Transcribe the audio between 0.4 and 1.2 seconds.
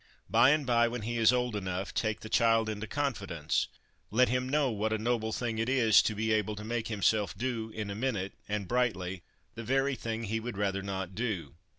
and by, when he